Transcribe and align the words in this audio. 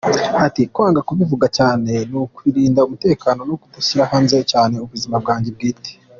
Ati 0.45 0.61
“Kwanga 0.73 0.99
kubivugaho 1.07 1.53
cyane 1.57 1.91
ni 2.09 2.17
ukubarindira 2.21 2.85
umutekano 2.87 3.39
no 3.49 3.55
kudashyira 3.61 4.09
hanze 4.11 4.37
cyane 4.51 4.75
ubuzima 4.85 5.15
bwanjye 5.23 5.49
bwite. 5.57 5.91